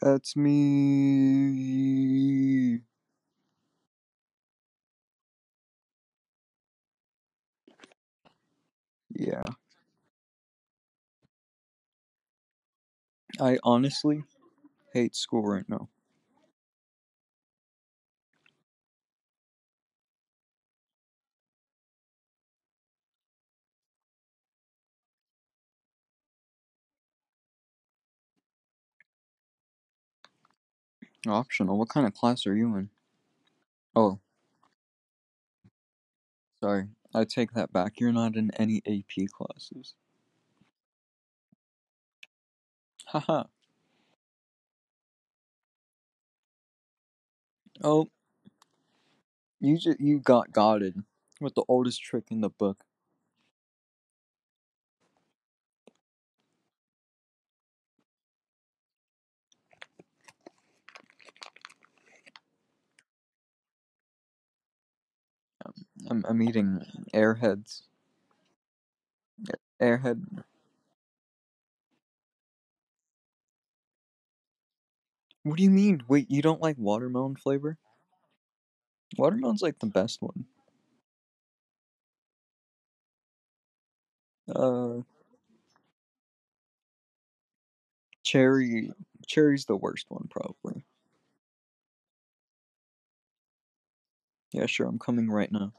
That's 0.00 0.36
me. 0.36 1.60
Yeah. 9.14 9.42
I 13.40 13.58
honestly 13.64 14.22
hate 14.94 15.16
school 15.16 15.42
right 15.42 15.68
now. 15.68 15.88
Optional. 31.26 31.78
What 31.78 31.88
kind 31.88 32.06
of 32.06 32.14
class 32.14 32.46
are 32.46 32.56
you 32.56 32.76
in? 32.76 32.90
Oh, 33.94 34.20
sorry. 36.60 36.88
I 37.14 37.24
take 37.24 37.52
that 37.54 37.72
back. 37.72 38.00
You're 38.00 38.12
not 38.12 38.36
in 38.36 38.50
any 38.56 38.82
AP 38.86 39.28
classes. 39.32 39.94
Haha. 43.06 43.44
Oh, 47.82 48.08
you 49.60 49.78
just 49.78 50.00
you 50.00 50.18
got 50.20 50.52
godded 50.52 51.02
with 51.40 51.54
the 51.54 51.64
oldest 51.68 52.02
trick 52.02 52.24
in 52.30 52.40
the 52.40 52.50
book. 52.50 52.84
I'm 66.10 66.24
I'm 66.28 66.42
eating 66.42 66.84
airheads. 67.14 67.82
Airhead. 69.80 70.44
What 75.42 75.58
do 75.58 75.62
you 75.62 75.70
mean? 75.70 76.02
Wait, 76.08 76.30
you 76.30 76.40
don't 76.40 76.62
like 76.62 76.78
watermelon 76.78 77.36
flavor? 77.36 77.76
Watermelon's 79.16 79.62
like 79.62 79.78
the 79.78 79.86
best 79.86 80.20
one. 80.20 80.46
Uh, 84.54 85.02
cherry. 88.22 88.90
Cherry's 89.26 89.66
the 89.66 89.76
worst 89.76 90.06
one, 90.08 90.26
probably. 90.30 90.84
Yeah, 94.52 94.66
sure. 94.66 94.86
I'm 94.86 94.98
coming 94.98 95.30
right 95.30 95.50
now. 95.50 95.72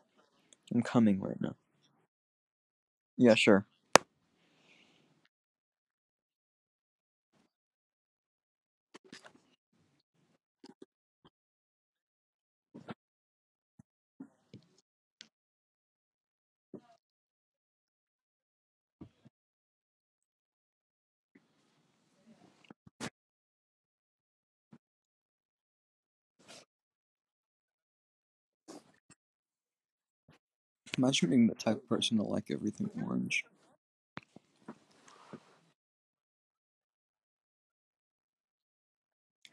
I'm 0.74 0.82
coming 0.82 1.20
right 1.20 1.40
now. 1.40 1.56
Yeah, 3.18 3.36
sure. 3.36 3.66
Imagine 31.02 31.30
being 31.32 31.48
the 31.48 31.56
type 31.56 31.78
of 31.78 31.90
person 31.90 32.18
to 32.18 32.24
like 32.24 32.52
everything 32.52 32.88
orange. 33.04 33.44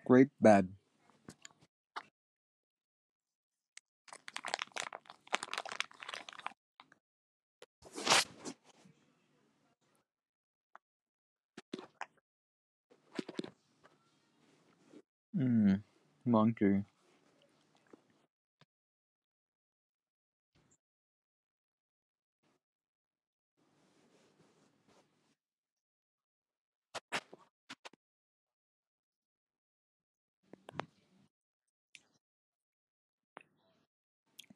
Grape 0.05 0.29
bad. 0.43 0.69
Mmm. 15.35 15.81
Monkey. 16.27 16.85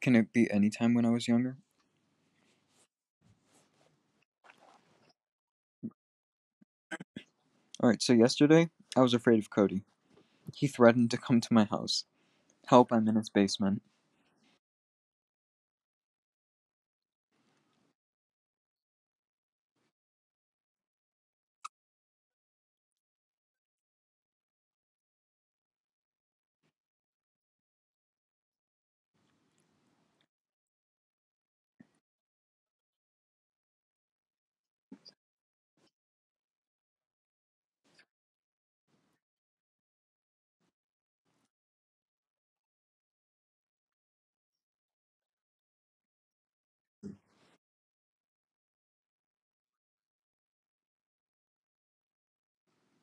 Can 0.03 0.17
it 0.17 0.33
be 0.33 0.51
any 0.51 0.69
time 0.69 0.95
when 0.95 1.07
I 1.07 1.11
was 1.11 1.29
younger? 1.29 1.57
Alright, 7.81 8.03
so 8.03 8.13
yesterday, 8.13 8.69
I 8.97 9.01
was 9.01 9.15
afraid 9.15 9.39
of 9.39 9.49
Cody. 9.49 9.85
He 10.53 10.67
threatened 10.67 11.13
to 11.13 11.17
come 11.17 11.41
to 11.41 11.55
my 11.55 11.65
house. 11.65 12.05
Help, 12.67 12.93
I'm 12.93 13.07
in 13.07 13.15
his 13.15 13.31
basement. 13.31 13.81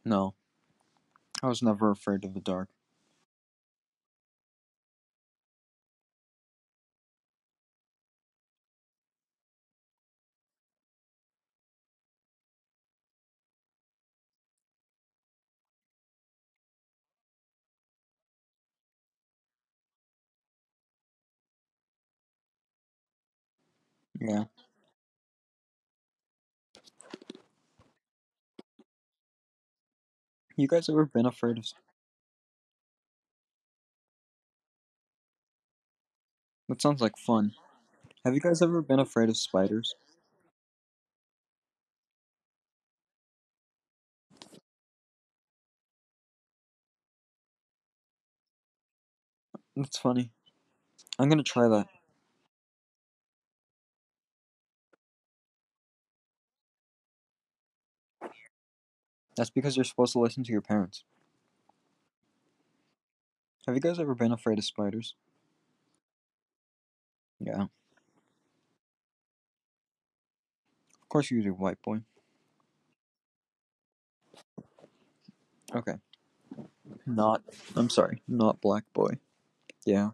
No. 0.09 0.34
I 1.44 1.47
was 1.47 1.62
never 1.62 1.92
afraid 1.92 2.24
of 2.24 2.34
the 2.34 2.40
dark. 2.40 2.70
Yeah. 24.20 24.46
You 30.59 30.67
guys 30.67 30.90
ever 30.90 31.06
been 31.06 31.26
afraid 31.26 31.58
of. 31.58 31.66
That 36.67 36.82
sounds 36.82 37.00
like 37.02 37.17
fun. 37.17 37.53
Have 38.26 38.34
you 38.34 38.41
guys 38.41 38.61
ever 38.61 38.82
been 38.82 39.00
afraid 39.00 39.29
of 39.29 39.38
spiders? 39.38 39.96
That's 49.78 49.97
funny. 49.97 50.32
I'm 51.20 51.29
gonna 51.29 51.44
try 51.44 51.70
that. 51.70 51.88
That's 59.40 59.50
because 59.50 59.78
you're 59.78 59.86
supposed 59.86 60.12
to 60.12 60.20
listen 60.20 60.44
to 60.44 60.52
your 60.52 60.59
parents. 60.59 61.06
Have 63.66 63.74
you 63.74 63.80
guys 63.80 63.97
ever 63.97 64.14
been 64.14 64.34
afraid 64.34 64.58
of 64.58 64.66
spiders? 64.66 65.16
Yeah. 67.40 67.62
Of 67.62 67.70
course 71.08 71.32
you 71.32 71.41
do, 71.41 71.53
white 71.53 71.82
boy. 71.82 72.02
Okay. 75.74 75.96
Not. 77.06 77.42
I'm 77.78 77.90
sorry. 77.90 78.22
Not 78.28 78.59
Black 78.59 78.84
Boy. 78.94 79.20
Yeah. 79.85 80.09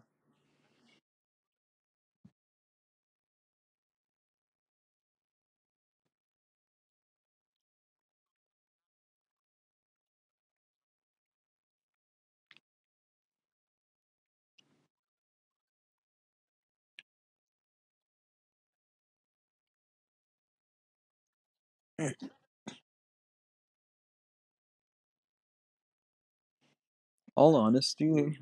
Mm. 22.00 22.14
All 27.36 27.56
honesty, 27.56 28.38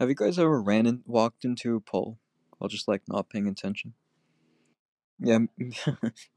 have 0.00 0.08
you 0.08 0.14
guys 0.14 0.38
ever 0.38 0.60
ran 0.60 0.86
and 0.86 1.02
walked 1.06 1.44
into 1.44 1.76
a 1.76 1.80
pole 1.80 2.18
while 2.58 2.68
just 2.68 2.88
like 2.88 3.02
not 3.08 3.28
paying 3.30 3.48
attention? 3.48 3.94
Yeah, 5.18 5.38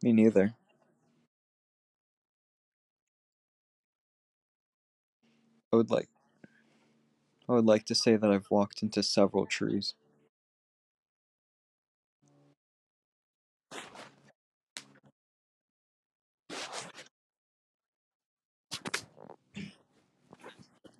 me 0.03 0.13
neither. 0.13 0.55
I 5.73 5.75
would 5.77 5.91
like. 5.91 6.09
I 7.49 7.53
would 7.53 7.65
like 7.65 7.85
to 7.87 7.95
say 7.95 8.15
that 8.15 8.31
I've 8.31 8.51
walked 8.51 8.83
into 8.83 9.03
several 9.03 9.45
trees. 9.45 9.93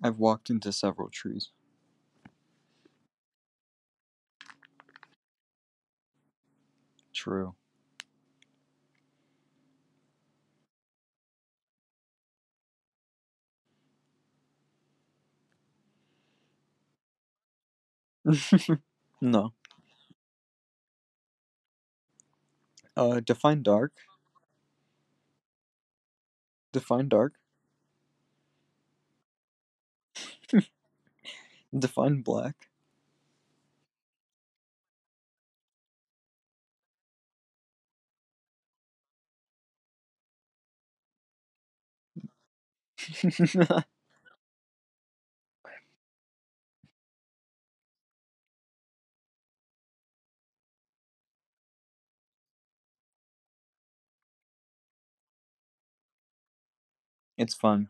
I've 0.02 0.18
walked 0.18 0.50
into 0.50 0.72
several 0.72 1.08
trees. 1.08 1.52
True. 7.12 7.54
no. 19.20 19.52
Uh, 22.96 23.18
define 23.18 23.62
dark. 23.64 23.92
Define 26.72 27.08
dark. 27.08 27.39
Define 31.76 32.22
black. 32.22 32.68
it's 57.38 57.54
fun. 57.54 57.88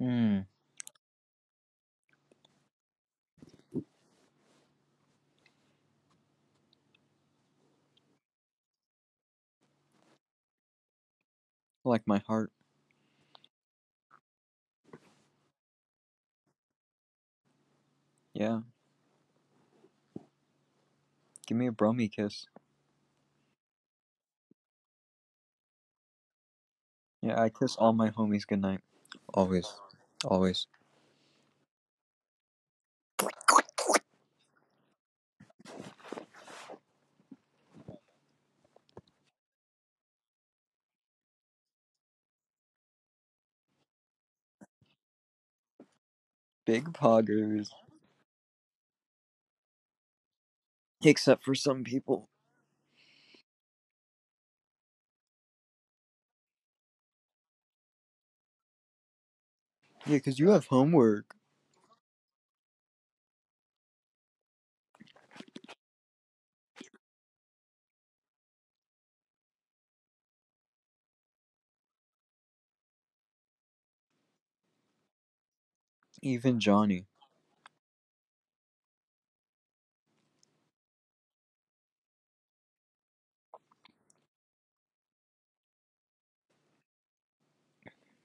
Mm, 0.00 0.46
like 11.84 12.02
my 12.06 12.22
heart. 12.26 12.52
Yeah. 18.34 18.60
Give 21.46 21.56
me 21.58 21.66
a 21.68 21.72
bromie 21.72 22.12
kiss. 22.12 22.46
Yeah, 27.22 27.40
I 27.40 27.50
kiss 27.50 27.76
all 27.76 27.92
my 27.92 28.10
homies 28.10 28.46
goodnight. 28.46 28.80
Always. 29.34 29.66
Always. 30.26 30.66
Big 46.66 46.92
poggers. 46.92 47.68
Except 51.02 51.44
for 51.44 51.54
some 51.54 51.84
people. 51.84 52.28
Yeah, 60.06 60.16
because 60.16 60.38
you 60.38 60.50
have 60.50 60.66
homework. 60.66 61.34
Even 76.20 76.60
Johnny. 76.60 77.06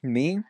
Me? 0.04 0.44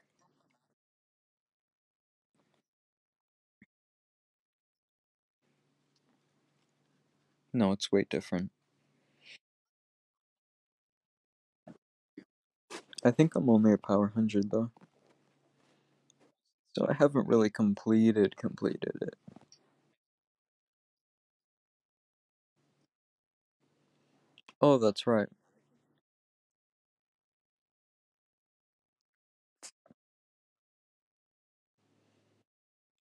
No, 7.53 7.71
it's 7.71 7.93
way 7.93 8.05
different. 8.09 8.51
I 13.03 13.11
think 13.11 13.35
I'm 13.35 13.47
only 13.47 13.73
a 13.73 13.77
power 13.77 14.07
100 14.07 14.49
though. 14.49 14.71
So 16.75 16.85
I 16.89 16.93
haven't 16.93 17.27
really 17.29 17.49
completed 17.49 18.35
completed 18.35 18.97
it. 19.01 19.15
Oh, 24.61 24.77
that's 24.77 25.05
right. 25.07 25.27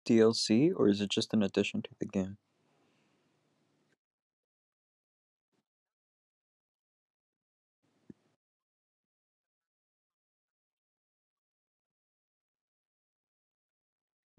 DLC 0.05 0.69
or 0.73 0.89
is 0.89 0.99
it 0.99 1.09
just 1.09 1.33
an 1.33 1.41
addition 1.41 1.81
to 1.81 1.89
the 1.97 2.05
game? 2.05 2.37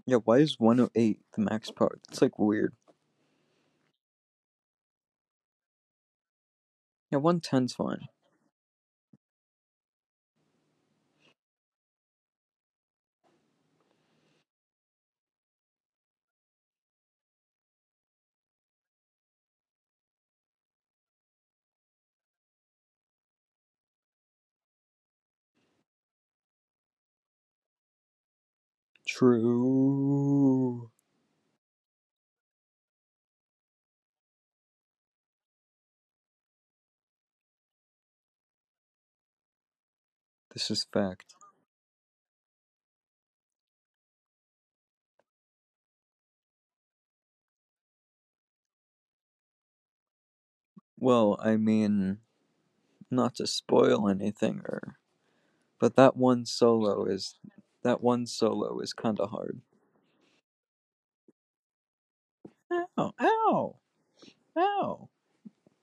Yeah, 0.06 0.18
why 0.24 0.38
is 0.38 0.56
108 0.58 1.18
the 1.34 1.42
max 1.42 1.70
power? 1.70 1.98
It's 2.08 2.22
like 2.22 2.38
weird. 2.38 2.74
Yeah, 7.10 7.18
110's 7.18 7.74
fine. 7.74 8.06
True. 29.16 30.90
This 40.52 40.70
is 40.70 40.84
fact. 40.92 41.34
Well, 50.98 51.38
I 51.42 51.56
mean, 51.56 52.18
not 53.10 53.36
to 53.36 53.46
spoil 53.46 54.08
anything, 54.08 54.60
or 54.66 54.98
but 55.80 55.96
that 55.96 56.16
one 56.16 56.46
solo 56.46 57.06
is 57.06 57.38
that 57.86 58.02
one 58.02 58.26
solo 58.26 58.80
is 58.80 58.92
kind 58.92 59.20
of 59.20 59.30
hard. 59.30 59.60
Ow! 62.72 63.14
Ow! 63.20 63.76
Ow! 64.58 65.08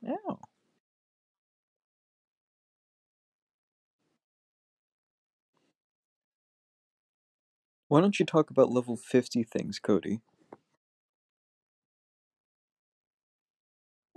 Ow! 0.06 0.40
Why 7.88 8.02
don't 8.02 8.20
you 8.20 8.26
talk 8.26 8.50
about 8.50 8.70
level 8.70 8.98
fifty 8.98 9.44
things, 9.44 9.80
Cody? 9.80 10.20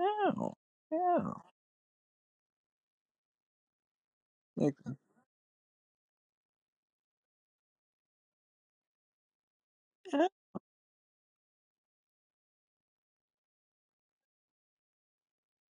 Ow! 0.01 0.57
Ow! 0.93 1.43
Like, 4.57 4.75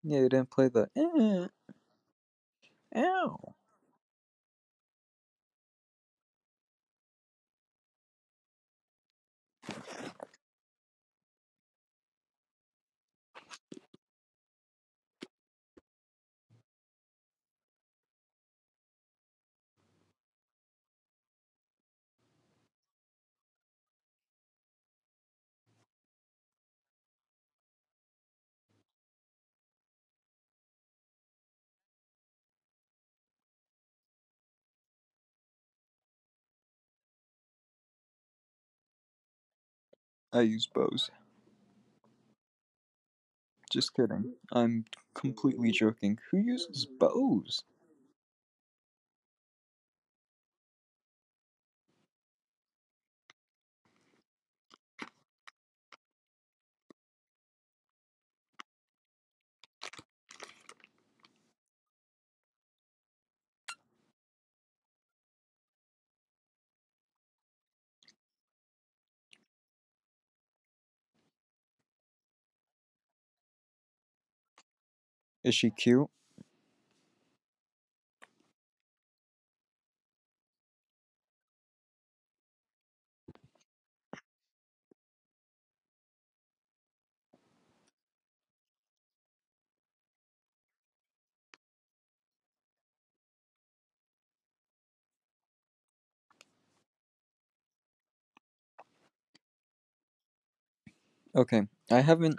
Yeah, 0.06 0.20
you 0.20 0.30
didn't 0.30 0.50
play 0.52 0.68
the. 0.68 0.88
Eh. 0.96 1.48
Ow! 2.96 3.54
I 40.36 40.42
use 40.42 40.68
bows. 40.68 41.10
Just 43.72 43.94
kidding. 43.94 44.34
I'm 44.52 44.86
completely 45.14 45.72
joking. 45.72 46.18
Who 46.30 46.38
uses 46.38 46.86
bows? 46.86 47.64
Is 75.46 75.54
she 75.54 75.70
cute? 75.70 76.10
Okay, 101.34 101.62
I 101.90 102.00
haven't. 102.00 102.36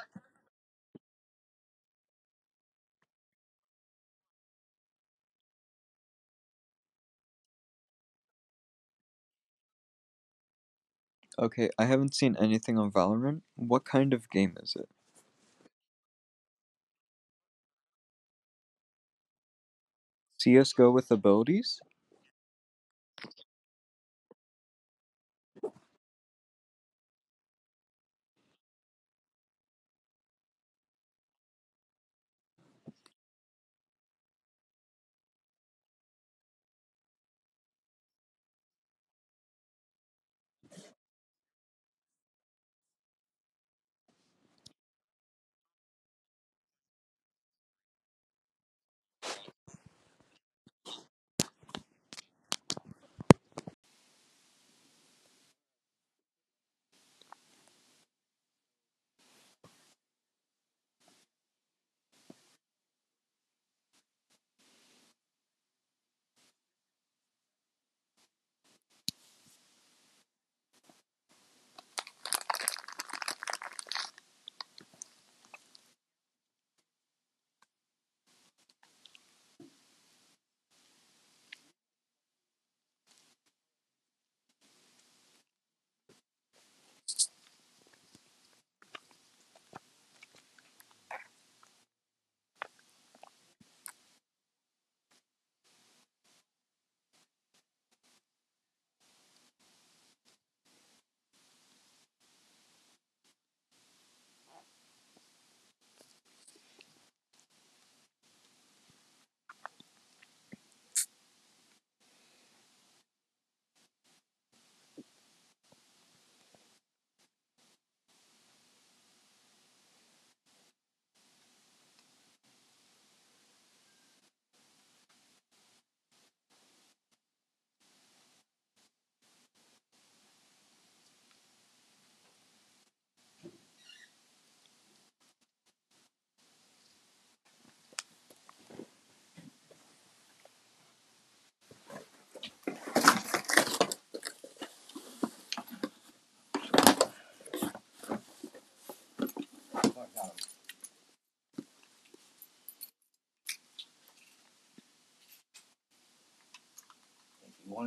Okay, 11.39 11.69
I 11.77 11.85
haven't 11.85 12.15
seen 12.15 12.35
anything 12.39 12.79
on 12.79 12.91
Valorant. 12.91 13.41
What 13.55 13.85
kind 13.85 14.11
of 14.13 14.29
game 14.31 14.55
is 14.61 14.75
it? 14.75 14.89
CS:GO 20.39 20.91
with 20.91 21.09
abilities? 21.09 21.81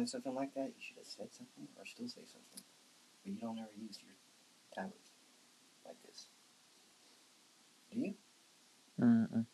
Wanted 0.00 0.08
something 0.10 0.34
like 0.34 0.54
that, 0.54 0.64
you 0.64 0.80
should 0.80 0.96
have 0.96 1.06
said 1.06 1.28
something 1.30 1.68
or 1.76 1.84
still 1.84 2.08
say 2.08 2.22
something. 2.24 2.64
But 3.22 3.32
you 3.34 3.38
don't 3.38 3.58
ever 3.58 3.68
use 3.78 3.98
your 4.00 4.14
tablets 4.74 5.10
like 5.84 5.96
this. 6.06 6.28
Do 7.92 7.98
you? 8.00 8.14
Mm-mm. 8.98 9.44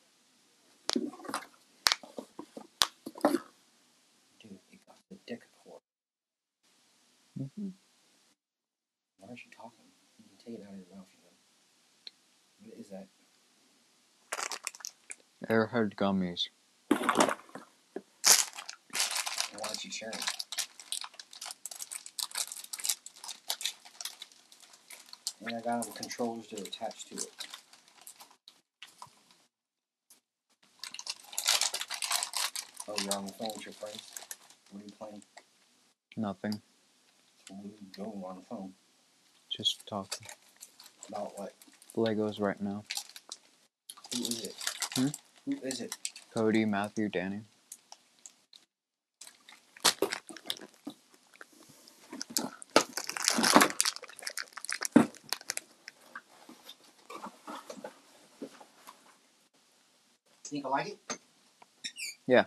Dude, 4.41 4.61
it 4.71 4.87
got 4.87 4.99
the 5.11 5.17
decacord. 5.27 5.83
Mhm. 7.37 7.73
Why 9.19 9.29
aren't 9.29 9.45
you 9.45 9.51
talking? 9.51 9.91
You 10.21 10.25
can 10.29 10.37
take 10.39 10.61
it 10.61 10.65
out 10.65 10.75
of 10.75 10.79
your 10.79 10.97
mouth, 10.97 11.09
you 11.11 11.23
know. 11.25 11.35
What 12.71 12.79
is 12.79 12.89
that? 12.91 13.09
Airhead 15.51 15.97
gummies. 15.97 16.51
Why 19.59 19.69
aren't 19.69 19.85
you 19.85 19.91
sharing? 19.91 20.36
And 25.47 25.55
I 25.55 25.61
got 25.61 25.85
them 25.85 25.93
controllers 25.93 26.49
to 26.49 26.57
attach 26.57 27.05
to 27.07 27.15
it. 27.15 27.31
Oh, 32.89 32.95
you're 33.01 33.15
on 33.15 33.27
the 33.27 33.33
phone 33.33 33.51
with 33.55 33.65
your 33.65 33.73
friends? 33.75 34.03
What 34.71 34.83
are 34.83 34.87
you 34.87 34.93
playing? 34.99 35.23
Nothing. 36.17 36.61
What 37.49 37.65
are 37.65 37.69
you 37.69 37.87
doing 37.93 38.25
on 38.25 38.37
the 38.37 38.43
phone? 38.43 38.73
Just 39.49 39.87
talking. 39.87 40.27
About 41.09 41.39
what? 41.39 41.55
Legos 41.97 42.41
right 42.41 42.61
now. 42.61 42.83
Who 44.17 44.23
is 44.23 44.45
it? 44.47 44.55
Hmm? 44.95 45.09
Who 45.45 45.59
is 45.63 45.81
it? 45.81 45.95
Cody, 46.35 46.65
Matthew, 46.65 47.09
Danny. 47.09 47.43
Like 60.77 60.89
it? 60.89 61.19
Yeah. 62.27 62.45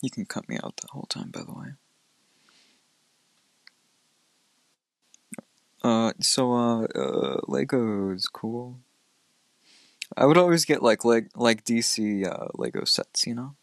You 0.00 0.10
can 0.10 0.26
cut 0.26 0.48
me 0.48 0.58
out 0.62 0.76
the 0.78 0.88
whole 0.90 1.06
time, 1.08 1.30
by 1.30 1.42
the 1.44 1.52
way. 1.52 1.68
Uh, 5.84 6.12
so, 6.20 6.52
uh, 6.52 6.82
uh, 6.84 7.40
Legos, 7.48 8.24
cool. 8.32 8.78
I 10.16 10.26
would 10.26 10.38
always 10.38 10.64
get 10.64 10.82
like 10.82 11.04
leg 11.04 11.30
like 11.36 11.64
DC 11.64 12.26
uh, 12.26 12.48
Lego 12.54 12.84
sets, 12.84 13.26
you 13.26 13.34
know. 13.34 13.56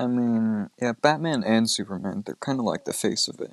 I 0.00 0.06
mean, 0.06 0.70
yeah, 0.80 0.92
Batman 0.92 1.44
and 1.44 1.68
Superman, 1.68 2.22
they're 2.24 2.34
kind 2.36 2.58
of 2.58 2.64
like 2.64 2.86
the 2.86 2.94
face 2.94 3.28
of 3.28 3.38
it. 3.38 3.52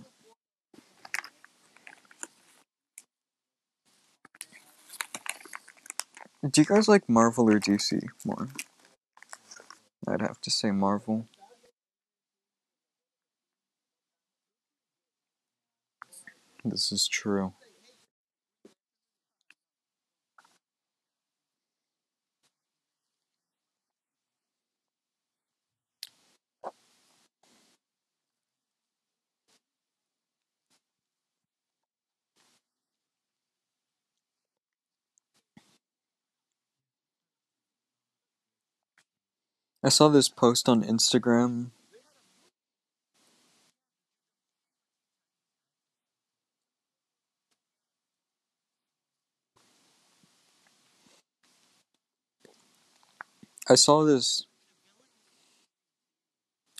Do 6.49 6.61
you 6.61 6.65
guys 6.65 6.87
like 6.87 7.09
Marvel 7.09 7.49
or 7.49 7.59
DC 7.59 8.01
more? 8.23 8.47
I'd 10.07 10.21
have 10.21 10.39
to 10.39 10.49
say 10.49 10.71
Marvel. 10.71 11.25
This 16.63 16.93
is 16.93 17.09
true. 17.09 17.51
I 39.87 39.89
saw 39.89 40.09
this 40.09 40.27
post 40.27 40.67
on 40.67 40.83
Instagram. 40.83 41.67
I 53.69 53.75
saw 53.75 54.03
this. 54.03 54.45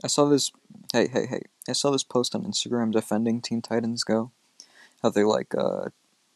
I 0.03 0.07
saw 0.07 0.25
this. 0.25 0.51
Hey, 0.91 1.07
hey, 1.07 1.27
hey! 1.27 1.43
I 1.69 1.71
saw 1.71 1.91
this 1.91 2.03
post 2.03 2.35
on 2.35 2.43
Instagram 2.43 2.91
defending 2.91 3.39
Teen 3.39 3.61
Titans 3.61 4.03
Go. 4.03 4.31
How 5.01 5.11
they 5.11 5.23
like 5.23 5.55
uh 5.57 5.91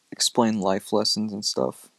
explain 0.09 0.61
life 0.61 0.93
lessons 0.93 1.33
and 1.33 1.43
stuff. 1.43 1.89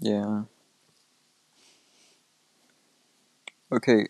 Yeah. 0.00 0.42
Okay. 3.72 4.08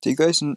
Do 0.00 0.10
you 0.10 0.16
guys? 0.16 0.38
Kn- 0.40 0.56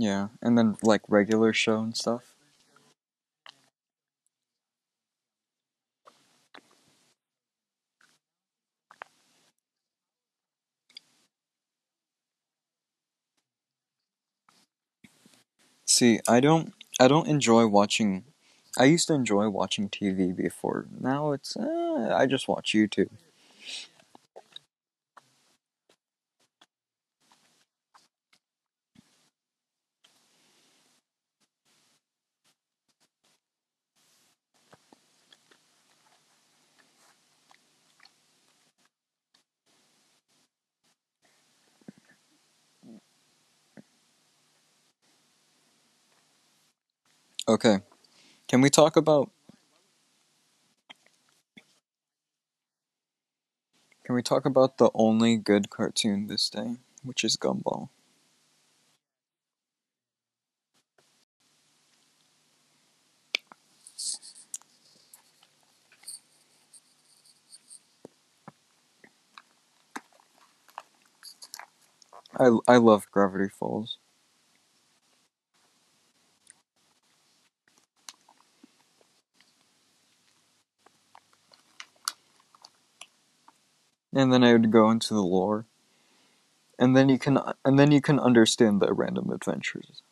yeah, 0.00 0.28
and 0.42 0.58
then 0.58 0.76
like 0.82 1.02
regular 1.08 1.52
show 1.52 1.78
and 1.80 1.96
stuff. 1.96 2.34
See, 15.84 16.20
I 16.28 16.40
don't. 16.40 16.72
I 16.98 17.08
don't 17.08 17.28
enjoy 17.28 17.66
watching. 17.66 18.24
I 18.78 18.84
used 18.84 19.08
to 19.08 19.14
enjoy 19.14 19.48
watching 19.48 19.88
TV 19.88 20.32
before. 20.32 20.86
Now 21.00 21.32
it's 21.32 21.56
uh, 21.56 22.14
I 22.16 22.26
just 22.26 22.48
watch 22.48 22.72
YouTube. 22.72 23.10
Okay, 47.50 47.80
can 48.48 48.60
we 48.62 48.70
talk 48.70 48.96
about? 48.96 49.30
Can 54.04 54.14
we 54.14 54.22
talk 54.22 54.44
about 54.44 54.76
the 54.76 54.90
only 54.94 55.38
good 55.38 55.70
cartoon 55.70 56.26
this 56.26 56.50
day, 56.50 56.76
which 57.02 57.24
is 57.24 57.38
Gumball? 57.38 57.88
I 72.34 72.58
I 72.66 72.76
love 72.78 73.08
Gravity 73.12 73.48
Falls. 73.48 73.99
And 84.12 84.32
then 84.32 84.42
I 84.42 84.52
would 84.52 84.70
go 84.70 84.90
into 84.90 85.14
the 85.14 85.22
lore. 85.22 85.66
And 86.78 86.96
then 86.96 87.08
you 87.08 87.18
can 87.18 87.38
and 87.64 87.78
then 87.78 87.92
you 87.92 88.00
can 88.00 88.18
understand 88.18 88.80
the 88.80 88.92
random 88.92 89.30
adventures. 89.30 90.02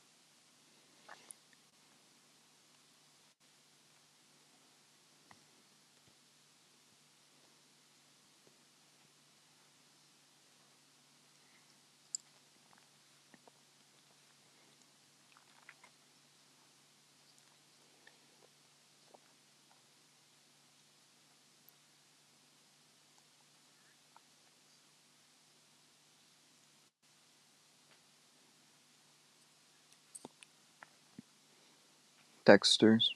Dexter's. 32.49 33.15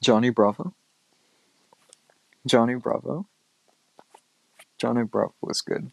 Johnny 0.00 0.30
Bravo. 0.30 0.72
Johnny 2.46 2.76
Bravo. 2.76 3.26
Johnny 4.78 5.02
Bravo 5.02 5.34
was 5.40 5.62
good. 5.62 5.90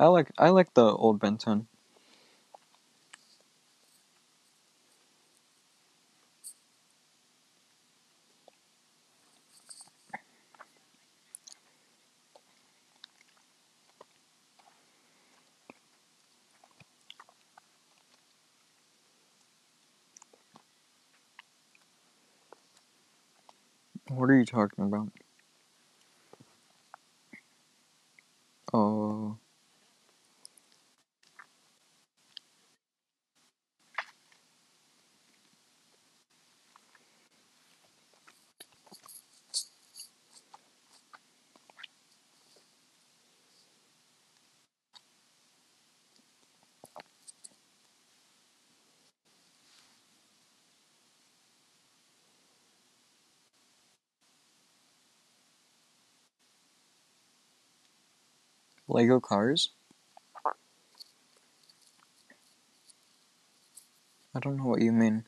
I 0.00 0.06
like 0.06 0.32
I 0.38 0.48
like 0.48 0.72
the 0.72 0.86
old 0.86 1.20
Ben 1.20 1.36
you 24.42 24.46
talking 24.46 24.84
about? 24.84 25.12
Oh, 28.74 29.38
Lego 58.92 59.20
cars? 59.20 59.70
I 64.34 64.40
don't 64.40 64.56
know 64.58 64.64
what 64.64 64.82
you 64.82 64.92
mean. 64.92 65.24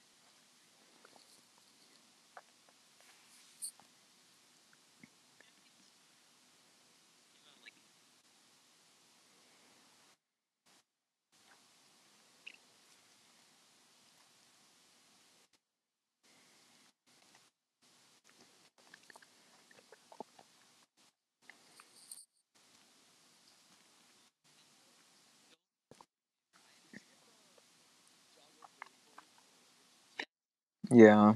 Yeah. 30.94 31.34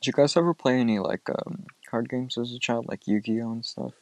Did 0.00 0.06
you 0.06 0.12
guys 0.12 0.36
ever 0.36 0.54
play 0.54 0.78
any 0.80 1.00
like 1.00 1.28
um, 1.28 1.66
card 1.90 2.08
games 2.08 2.38
as 2.38 2.52
a 2.52 2.58
child, 2.60 2.86
like 2.88 3.08
Yu-Gi-Oh 3.08 3.50
and 3.50 3.66
stuff? 3.66 3.94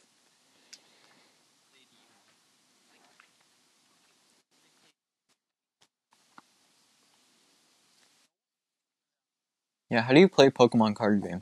Yeah. 9.89 10.01
How 10.01 10.13
do 10.13 10.19
you 10.19 10.29
play 10.29 10.49
Pokemon 10.51 10.95
card 10.95 11.23
game? 11.23 11.41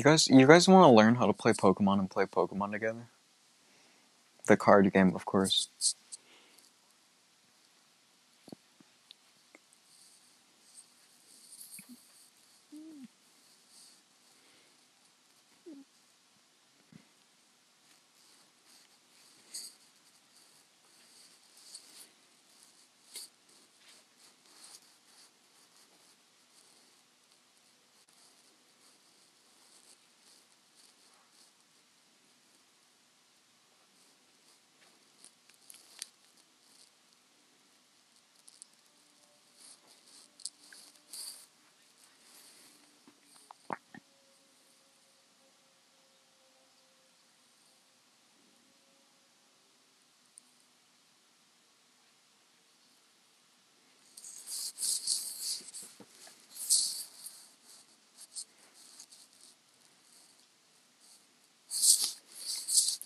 You 0.00 0.04
guys, 0.04 0.28
you 0.28 0.46
guys 0.46 0.66
want 0.66 0.90
to 0.90 0.96
learn 0.96 1.16
how 1.16 1.26
to 1.26 1.34
play 1.34 1.52
Pokemon 1.52 1.98
and 1.98 2.10
play 2.10 2.24
Pokemon 2.24 2.72
together? 2.72 3.10
The 4.46 4.56
card 4.56 4.90
game, 4.94 5.14
of 5.14 5.26
course. 5.26 5.68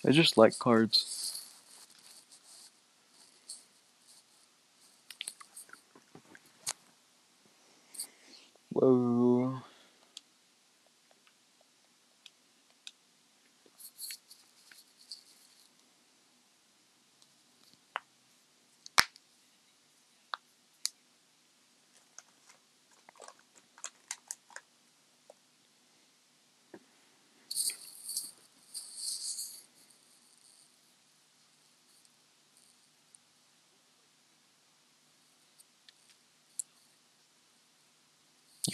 I 0.06 0.12
just 0.12 0.36
like 0.38 0.58
cards. 0.58 1.13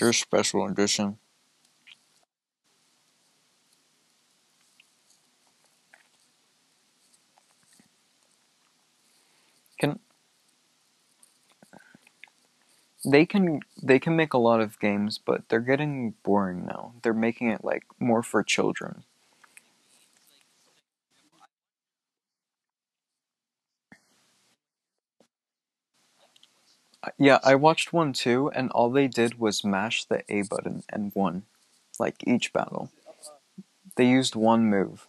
Your 0.01 0.13
special 0.13 0.67
edition. 0.67 1.19
Can 9.81 9.99
they 13.05 13.25
can 13.27 13.61
they 13.83 13.99
can 13.99 14.17
make 14.17 14.33
a 14.33 14.39
lot 14.39 14.61
of 14.61 14.79
games, 14.81 15.19
but 15.19 15.49
they're 15.49 15.61
getting 15.61 16.15
boring 16.23 16.65
now. 16.67 16.95
They're 17.03 17.13
making 17.15 17.49
it 17.51 17.65
like 17.65 17.85
more 17.99 18.23
for 18.23 18.43
children. 18.43 19.05
Yeah, 27.19 27.39
I 27.45 27.55
watched 27.55 27.93
one 27.93 28.13
too, 28.13 28.51
and 28.55 28.71
all 28.73 28.91
they 28.91 29.09
did 29.09 29.39
was 29.39 29.65
mash 29.65 30.05
the 30.05 30.25
A 30.29 30.43
button 30.43 30.83
and 30.91 31.13
won, 31.15 31.45
like 31.99 32.17
each 32.27 32.53
battle. 32.53 32.91
They 33.97 34.07
used 34.09 34.35
one 34.37 34.67
move. 34.71 35.07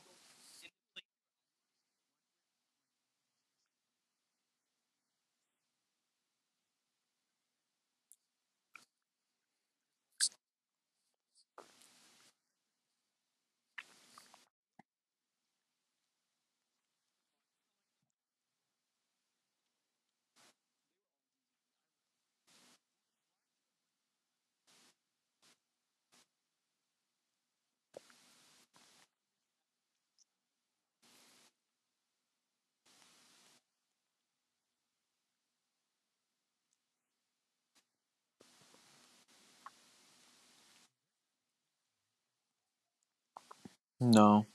No. 44.02 44.48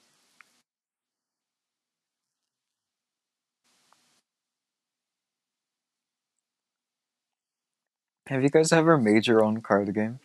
Have 8.28 8.42
you 8.44 8.50
guys 8.50 8.72
ever 8.72 8.98
made 8.98 9.26
your 9.26 9.42
own 9.44 9.62
card 9.62 9.92
game? 9.94 10.20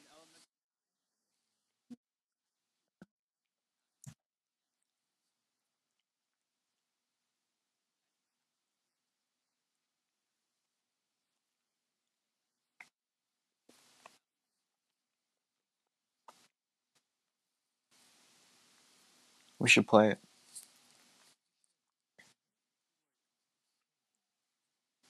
We 19.62 19.69
should 19.69 19.88
play 19.88 20.10
it. 20.10 20.19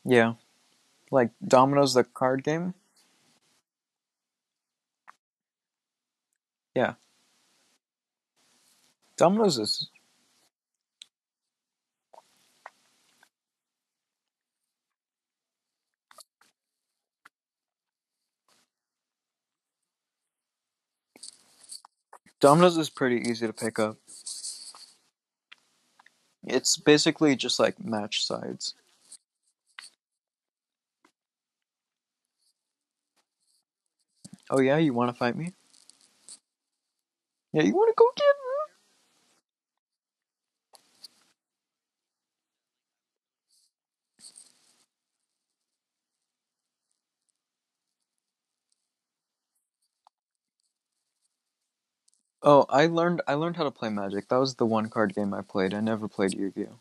Yeah. 0.06 0.34
Like 1.12 1.32
Dominoes 1.48 1.94
the 1.94 2.04
card 2.04 2.44
game? 2.44 2.74
Yeah. 6.76 6.96
Dominoes 9.18 9.58
is 9.58 9.90
Dominoes 22.42 22.78
is 22.78 22.90
pretty 22.90 23.18
easy 23.30 23.48
to 23.48 23.54
pick 23.54 23.80
up. 23.80 23.98
It's 26.52 26.78
basically 26.78 27.36
just 27.36 27.60
like 27.60 27.84
match 27.84 28.26
sides. 28.26 28.76
Oh 34.52 34.62
yeah, 34.62 34.78
you 34.78 34.94
want 34.94 35.12
to 35.12 35.18
fight 35.18 35.36
me? 35.38 35.54
Yeah, 37.54 37.64
you 37.64 37.74
want 37.74 37.90
to 37.90 37.96
go 37.98 38.08
get 38.18 38.26
me? 38.26 38.52
Oh, 52.44 52.66
I 52.70 52.88
learned 52.88 53.22
I 53.28 53.36
learned 53.36 53.58
how 53.58 53.66
to 53.66 53.72
play 53.72 53.90
Magic. 53.90 54.30
That 54.30 54.38
was 54.40 54.56
the 54.56 54.66
one 54.66 54.90
card 54.90 55.16
game 55.16 55.34
I 55.34 55.42
played. 55.42 55.74
I 55.74 55.82
never 55.82 56.08
played 56.08 56.34
Yu-Gi-Oh. 56.36 56.80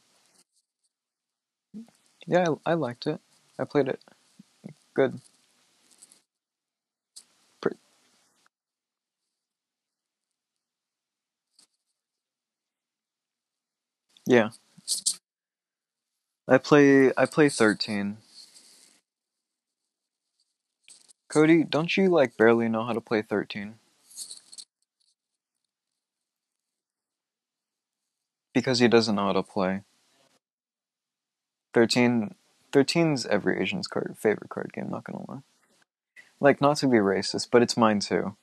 Yeah, 2.27 2.47
I, 2.67 2.73
I 2.73 2.75
liked 2.75 3.07
it. 3.07 3.21
I 3.59 3.65
played 3.65 3.89
it. 3.89 4.01
Good. 4.95 5.21
Pre- 7.61 7.73
yeah. 14.27 14.51
I 16.49 16.59
play 16.59 17.13
I 17.17 17.27
play 17.27 17.49
13. 17.49 18.19
Cody, 21.29 21.65
don't 21.65 21.97
you 21.97 22.09
like 22.11 22.37
barely 22.37 22.69
know 22.69 22.85
how 22.85 22.93
to 22.95 23.01
play 23.03 23.23
13? 23.23 23.77
Because 28.53 28.81
he 28.81 28.89
doesn't 28.89 29.15
know 29.15 29.27
how 29.27 29.33
to 29.33 29.43
play. 29.43 29.83
13 31.73 32.35
13's 32.73 33.27
every 33.27 33.61
Asian's 33.61 33.87
card 33.87 34.17
favorite 34.19 34.51
card 34.51 34.73
game, 34.73 34.91
not 34.91 35.05
gonna 35.05 35.25
lie. 35.29 35.43
Like 36.41 36.61
not 36.61 36.79
to 36.79 36.87
be 36.89 36.97
racist, 36.99 37.49
but 37.51 37.63
it's 37.63 37.77
mine 37.77 38.01
too. 38.01 38.37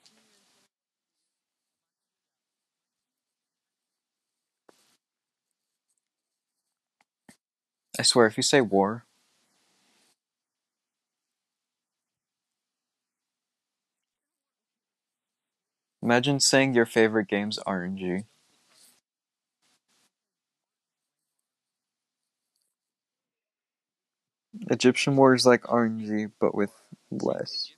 I 7.99 8.03
swear 8.03 8.27
if 8.27 8.37
you 8.37 8.43
say 8.43 8.61
war, 8.61 9.05
imagine 16.01 16.39
saying 16.39 16.73
your 16.73 16.85
favorite 16.85 17.27
game's 17.27 17.59
RNG. 17.65 18.25
Egyptian 24.69 25.15
War 25.15 25.33
is 25.35 25.45
like 25.45 25.63
RNG 25.63 26.27
but 26.39 26.55
with 26.55 26.71
less. 27.11 27.71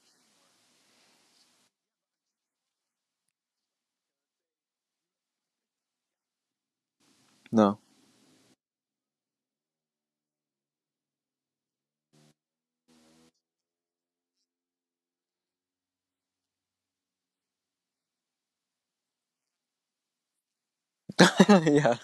No. 7.52 7.80
yeah. 21.50 21.96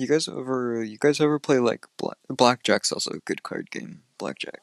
You 0.00 0.06
guys 0.06 0.28
ever 0.28 0.82
you 0.82 0.96
guys 0.98 1.20
ever 1.20 1.38
play 1.38 1.58
like 1.58 1.86
Black, 1.98 2.16
Blackjack's 2.28 2.90
also 2.90 3.10
a 3.10 3.18
good 3.18 3.42
card 3.42 3.70
game. 3.70 4.02
Blackjack. 4.16 4.62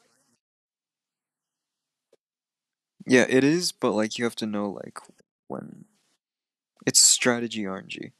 Yeah, 3.05 3.25
it 3.29 3.43
is, 3.43 3.71
but 3.71 3.91
like 3.91 4.17
you 4.17 4.23
have 4.25 4.35
to 4.37 4.47
know 4.47 4.69
like 4.69 4.99
when 5.47 5.85
it's 6.87 6.99
strategy 6.99 7.67
RNG. 7.67 8.13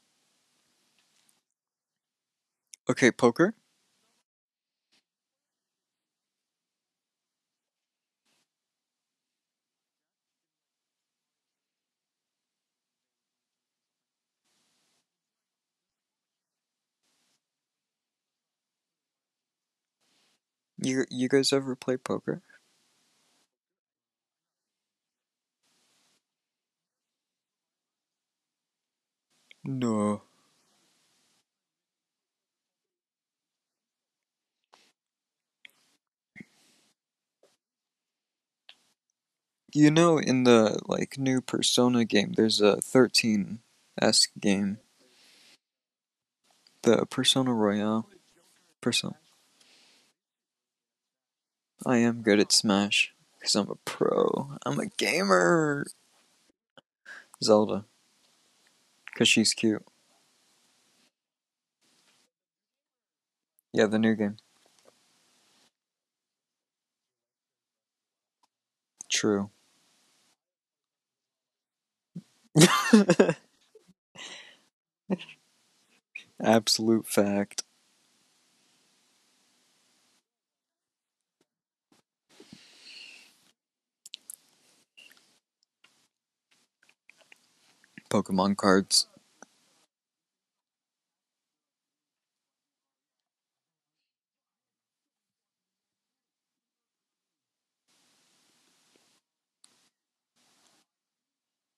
Okay, 2.88 3.10
poker? 3.12 3.54
You 20.88 21.04
you 21.10 21.28
guys 21.28 21.52
ever 21.52 21.76
play 21.76 21.98
poker? 21.98 22.40
No. 29.64 30.22
You 39.72 39.90
know 39.90 40.18
in 40.18 40.44
the 40.44 40.78
like 40.86 41.18
new 41.18 41.40
Persona 41.40 42.04
game 42.04 42.32
there's 42.32 42.60
a 42.60 42.76
13-esque 42.80 44.30
game. 44.40 44.78
The 46.82 47.06
Persona 47.06 47.52
Royal. 47.52 48.08
Persona. 48.80 49.16
I 51.84 51.96
am 51.98 52.22
good 52.22 52.38
at 52.38 52.52
Smash 52.52 53.12
cuz 53.40 53.56
I'm 53.56 53.68
a 53.70 53.74
pro. 53.74 54.52
I'm 54.64 54.78
a 54.78 54.86
gamer. 54.86 55.86
Zelda. 57.42 57.84
Cuz 59.16 59.28
she's 59.28 59.52
cute. 59.52 59.84
Yeah, 63.72 63.86
the 63.86 63.98
new 63.98 64.14
game. 64.14 64.36
True. 69.08 69.50
Absolute 76.42 77.06
fact. 77.06 77.62
Pokemon 88.10 88.56
cards. 88.56 89.06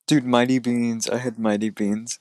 Dude, 0.06 0.24
Mighty 0.26 0.60
Beanz. 0.60 1.08
I 1.08 1.16
had 1.16 1.38
Mighty 1.38 1.70
Beanz. 1.70 2.18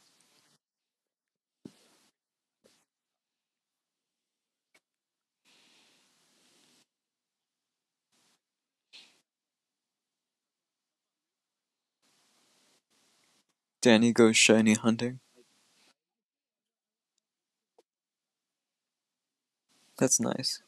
Danny 13.82 14.14
goes 14.14 14.38
shiny 14.38 14.76
hunting. 14.76 15.20
That's 20.00 20.20
nice. 20.20 20.64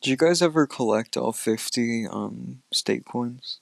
Did 0.00 0.10
you 0.10 0.16
guys 0.16 0.42
ever 0.42 0.66
collect 0.66 1.16
all 1.16 1.32
50 1.32 2.04
um 2.04 2.62
state 2.72 3.04
coins? 3.04 3.60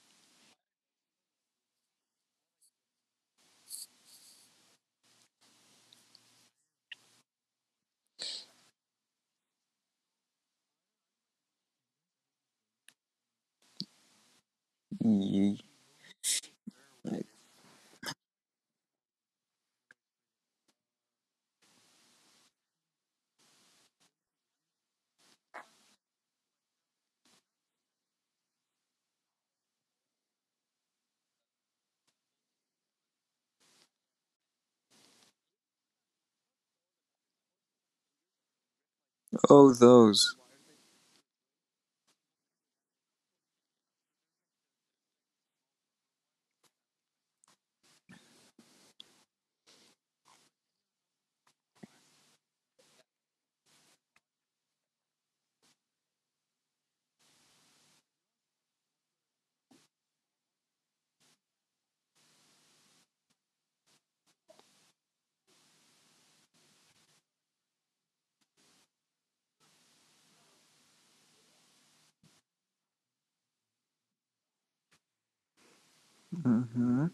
Oh, 39.50 39.72
those. 39.74 40.36
Mm-hmm. 76.66 77.06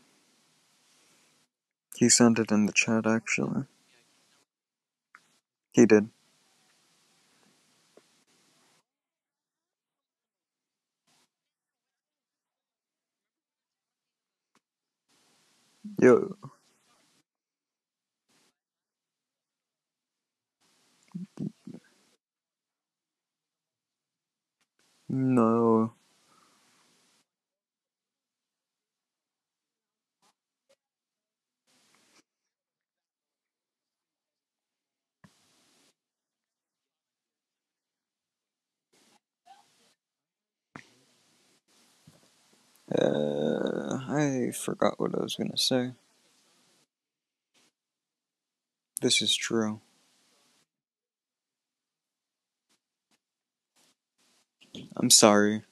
He 1.96 2.08
sent 2.10 2.38
it 2.40 2.50
in 2.52 2.66
the 2.66 2.72
chat, 2.72 3.06
actually. 3.06 3.64
He 5.72 5.86
did. 5.86 6.08
Yo. 16.00 16.36
No. 25.08 25.94
Uh, 42.94 43.98
I 44.08 44.50
forgot 44.52 45.00
what 45.00 45.14
I 45.14 45.22
was 45.22 45.36
gonna 45.36 45.56
say. 45.56 45.92
This 49.00 49.22
is 49.22 49.34
true. 49.34 49.80
I'm 54.96 55.10
sorry. 55.10 55.62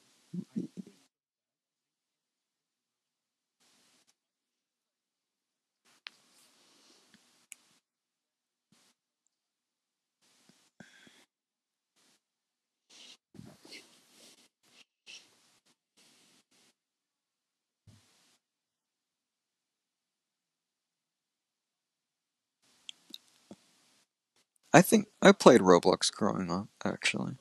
I 24.73 24.81
think 24.81 25.07
I 25.21 25.33
played 25.33 25.61
Roblox 25.61 26.11
growing 26.11 26.49
up, 26.49 26.67
actually. 26.85 27.35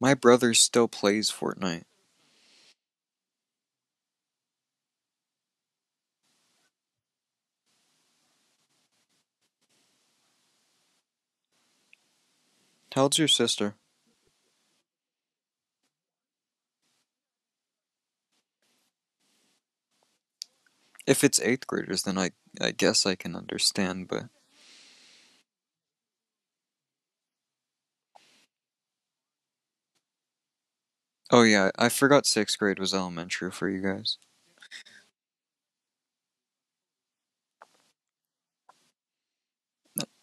My 0.00 0.14
brother 0.14 0.54
still 0.54 0.88
plays 0.88 1.30
Fortnite. 1.30 1.84
How 12.94 13.02
old's 13.02 13.18
your 13.18 13.28
sister? 13.28 13.74
If 21.06 21.24
it's 21.24 21.40
eighth 21.40 21.66
graders, 21.66 22.02
then 22.02 22.18
I 22.18 22.32
I 22.60 22.70
guess 22.72 23.06
I 23.06 23.14
can 23.14 23.34
understand, 23.34 24.06
but 24.08 24.24
oh 31.30 31.42
yeah, 31.42 31.70
I 31.78 31.88
forgot 31.90 32.24
sixth 32.26 32.58
grade 32.58 32.78
was 32.78 32.94
elementary 32.94 33.50
for 33.50 33.68
you 33.68 33.82
guys. 33.82 34.16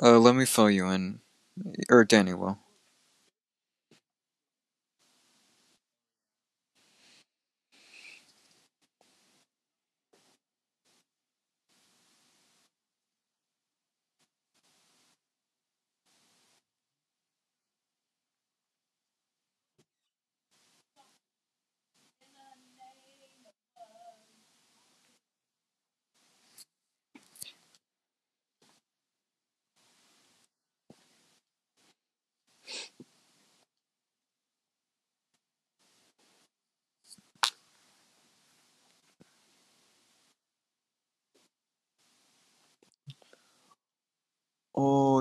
Uh, 0.02 0.20
let 0.20 0.36
me 0.36 0.46
fill 0.46 0.70
you 0.70 0.88
in, 0.90 1.22
or 1.90 2.04
Danny 2.04 2.34
will. 2.34 2.60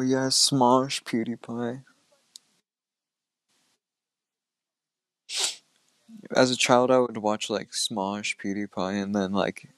Oh 0.00 0.02
yes, 0.02 0.48
Smosh 0.48 1.02
PewDiePie. 1.04 1.84
As 6.34 6.50
a 6.50 6.56
child, 6.56 6.90
I 6.90 6.98
would 7.00 7.18
watch 7.18 7.50
like 7.50 7.72
Smosh 7.72 8.34
PewDiePie, 8.38 9.02
and 9.02 9.14
then 9.14 9.32
like 9.32 9.68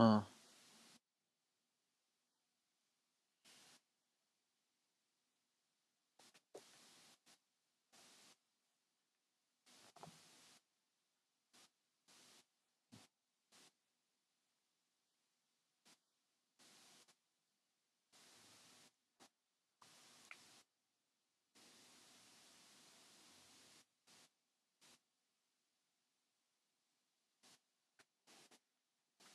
uh 0.00 0.22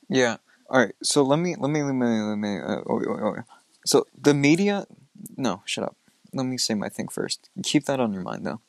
yeah. 0.08 0.38
All 0.68 0.80
right, 0.80 0.94
so 1.02 1.22
let 1.22 1.38
me 1.38 1.54
let 1.58 1.70
me 1.70 1.82
let 1.82 1.92
me 1.92 2.06
let 2.06 2.36
me. 2.36 2.58
Uh, 2.58 2.80
oh, 2.88 3.00
oh, 3.08 3.18
oh. 3.22 3.36
So 3.84 4.06
the 4.20 4.34
media, 4.34 4.86
no, 5.36 5.62
shut 5.64 5.84
up. 5.84 5.96
Let 6.32 6.44
me 6.46 6.58
say 6.58 6.74
my 6.74 6.88
thing 6.88 7.08
first. 7.08 7.48
Keep 7.62 7.84
that 7.86 8.00
on 8.00 8.12
your 8.12 8.22
mind 8.22 8.44
though. 8.46 8.60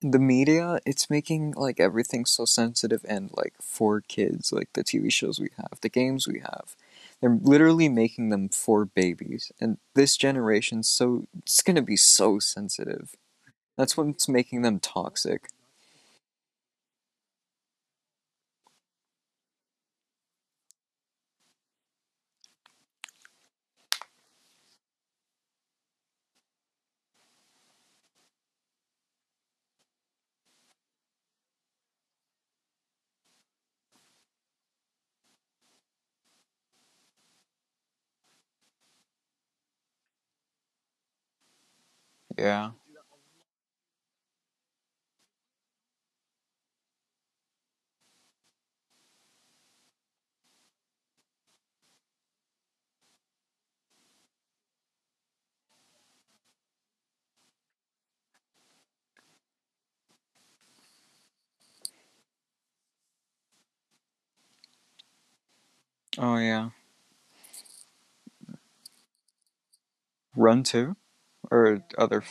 the 0.00 0.18
media 0.18 0.80
it's 0.84 1.08
making 1.08 1.52
like 1.52 1.78
everything 1.78 2.24
so 2.26 2.44
sensitive 2.44 3.04
and 3.08 3.30
like 3.36 3.54
for 3.62 4.00
kids 4.00 4.52
like 4.52 4.68
the 4.74 4.82
tv 4.82 5.12
shows 5.12 5.38
we 5.38 5.48
have 5.56 5.78
the 5.82 5.88
games 5.88 6.26
we 6.26 6.40
have 6.40 6.74
they're 7.20 7.38
literally 7.42 7.88
making 7.88 8.30
them 8.30 8.48
for 8.48 8.84
babies 8.84 9.52
and 9.60 9.78
this 9.94 10.16
generation's 10.16 10.88
so 10.88 11.26
it's 11.38 11.62
going 11.62 11.76
to 11.76 11.82
be 11.82 11.96
so 11.96 12.38
sensitive 12.40 13.14
that's 13.78 13.96
what's 13.96 14.28
making 14.28 14.62
them 14.62 14.80
toxic 14.80 15.48
yeah. 42.42 42.72
Oh 66.18 66.36
yeah. 66.38 66.70
Run 70.36 70.62
two 70.62 70.96
or 71.52 71.84
other 71.98 72.22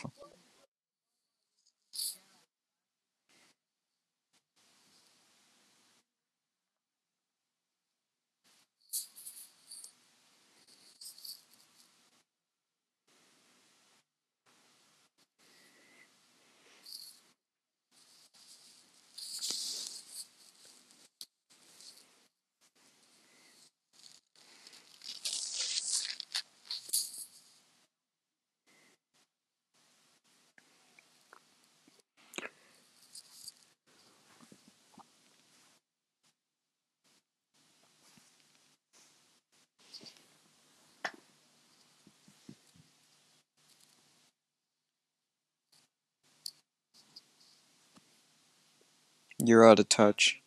You're 49.44 49.68
out 49.68 49.78
of 49.78 49.88
touch. 49.90 50.40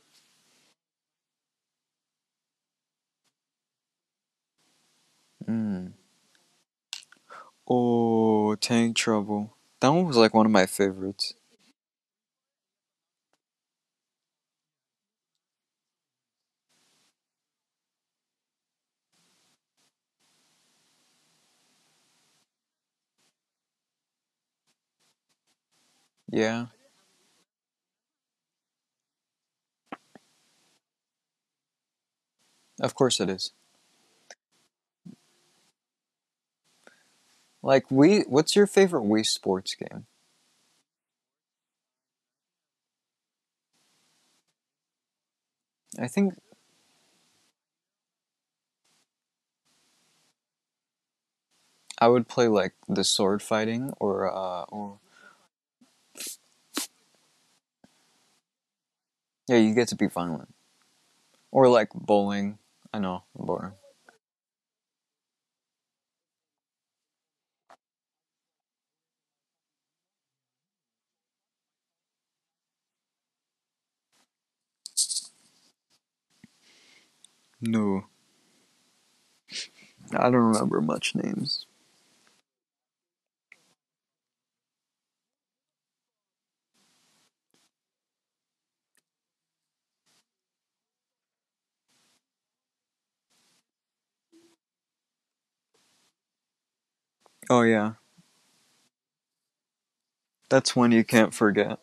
Mm. 5.48 5.94
Oh, 7.68 8.56
Tank 8.56 8.96
Trouble. 8.96 9.56
That 9.80 9.90
one 9.90 10.06
was 10.06 10.18
like 10.18 10.34
one 10.34 10.46
of 10.46 10.52
my 10.52 10.66
favorites. 10.66 11.34
Yeah, 26.30 26.68
of 32.82 32.96
course 32.96 33.20
it 33.20 33.30
is. 33.30 33.52
Like 37.62 37.90
Wii, 37.90 38.28
what's 38.28 38.56
your 38.56 38.68
favorite 38.68 39.04
Wii 39.04 39.26
Sports 39.26 39.76
game? 39.76 40.06
I 46.00 46.08
think 46.08 46.36
I 52.00 52.08
would 52.08 52.28
play 52.28 52.48
like 52.48 52.74
the 52.88 53.04
sword 53.04 53.42
fighting 53.42 53.94
or 54.00 54.32
uh 54.34 54.64
or 54.70 55.00
yeah, 59.48 59.58
you 59.58 59.74
get 59.74 59.88
to 59.90 59.96
be 59.96 60.08
violent. 60.08 60.54
Or 61.52 61.68
like 61.70 61.90
bowling. 61.94 62.60
I 62.96 62.98
know, 62.98 63.26
boring. 63.36 63.74
No, 77.60 78.06
I 80.14 80.24
don't 80.32 80.36
remember 80.54 80.82
much 80.82 81.16
names. 81.16 81.65
Oh 97.50 97.62
yeah, 97.64 97.94
that's 100.50 100.76
one 100.76 100.92
you 100.92 101.04
can't 101.04 101.34
forget. 101.34 101.80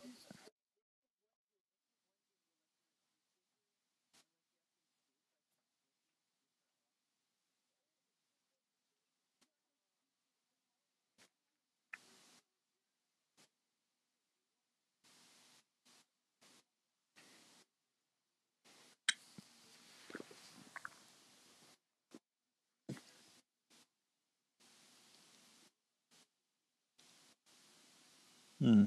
Hmm. 28.61 28.85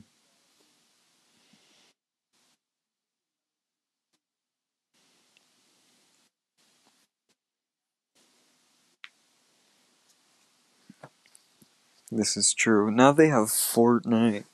This 12.26 12.38
is 12.38 12.54
true. 12.56 12.90
Now 12.90 13.12
they 13.12 13.28
have 13.28 13.50
Fortnite. 13.50 14.46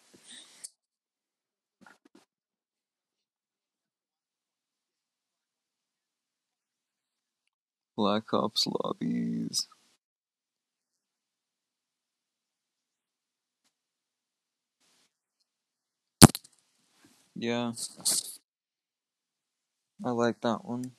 Black 7.95 8.33
Ops 8.33 8.67
lobbies. 8.67 9.69
Yeah, 17.35 17.71
I 20.03 20.09
like 20.09 20.41
that 20.41 20.65
one. 20.65 20.91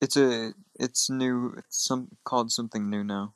It's 0.00 0.16
a 0.16 0.52
it's 0.74 1.08
new. 1.08 1.54
It's 1.56 1.82
some 1.86 2.16
called 2.24 2.52
something 2.52 2.90
new 2.90 3.02
now. 3.02 3.34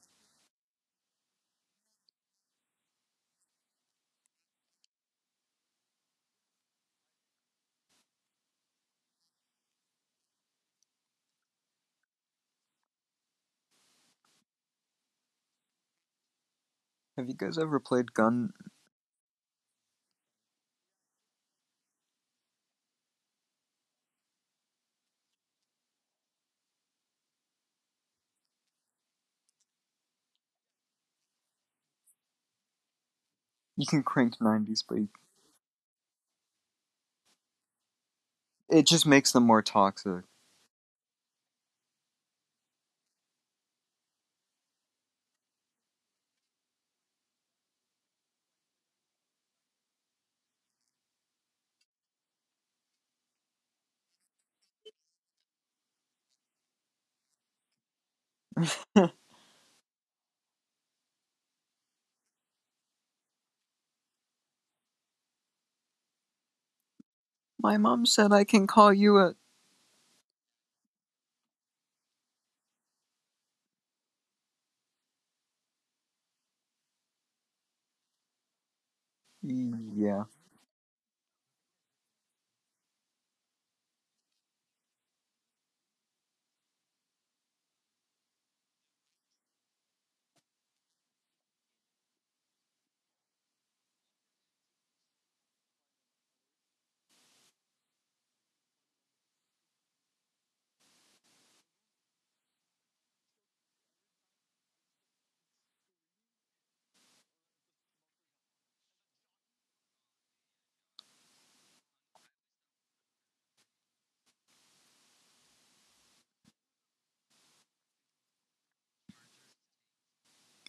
Have 17.16 17.26
you 17.28 17.34
guys 17.34 17.58
ever 17.58 17.80
played 17.80 18.14
Gun? 18.14 18.52
You 33.76 33.86
can 33.86 34.02
crank 34.02 34.40
nineties, 34.40 34.82
but 34.82 34.96
you, 34.96 35.08
it 38.68 38.86
just 38.86 39.06
makes 39.06 39.32
them 39.32 39.44
more 39.44 39.62
toxic. 39.62 40.24
My 67.64 67.78
mom 67.78 68.06
said 68.06 68.30
I 68.32 68.44
can 68.44 68.68
call 68.68 68.94
you 68.94 69.18
a. 69.18 69.34
Yeah. 79.42 80.24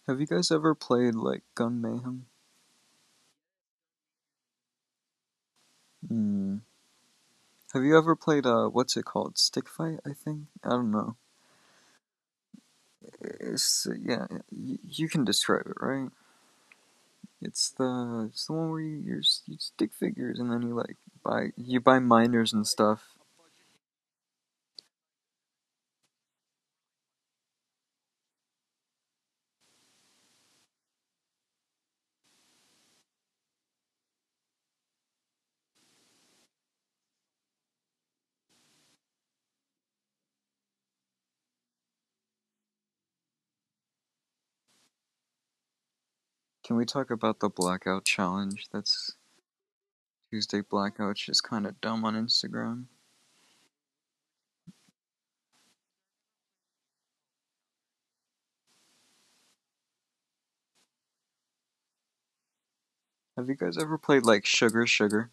Have 0.06 0.20
you 0.20 0.26
guys 0.26 0.52
ever 0.52 0.74
played 0.76 1.16
like 1.16 1.42
Gun 1.56 1.80
Mayhem? 1.80 2.26
Hmm. 6.06 6.58
Have 7.72 7.82
you 7.82 7.98
ever 7.98 8.14
played 8.14 8.46
uh 8.46 8.68
what's 8.68 8.96
it 8.96 9.04
called? 9.04 9.36
Stick 9.36 9.68
Fight, 9.68 9.98
I 10.06 10.12
think. 10.12 10.42
I 10.62 10.70
don't 10.70 10.92
know. 10.92 11.16
It's 13.20 13.88
yeah, 14.00 14.26
you 14.50 15.08
can 15.08 15.24
describe 15.24 15.66
it, 15.66 15.76
right? 15.80 16.10
It's 17.42 17.70
the 17.70 18.28
it's 18.30 18.46
the 18.46 18.52
one 18.52 18.70
where 18.70 18.80
you 18.80 19.02
you 19.46 19.58
stick 19.58 19.92
figures 19.92 20.38
and 20.38 20.52
then 20.52 20.62
you 20.62 20.74
like 20.74 20.96
buy 21.24 21.50
you 21.56 21.80
buy 21.80 21.98
miners 21.98 22.52
and 22.52 22.64
stuff. 22.64 23.15
Can 46.66 46.74
we 46.74 46.84
talk 46.84 47.12
about 47.12 47.38
the 47.38 47.48
blackout 47.48 48.04
challenge? 48.04 48.66
That's 48.72 49.14
Tuesday 50.32 50.62
blackout's 50.62 51.24
just 51.24 51.44
kind 51.44 51.64
of 51.64 51.80
dumb 51.80 52.04
on 52.04 52.16
Instagram. 52.16 52.86
Have 63.36 63.48
you 63.48 63.54
guys 63.54 63.78
ever 63.78 63.96
played 63.96 64.24
like 64.24 64.44
Sugar 64.44 64.88
Sugar? 64.88 65.30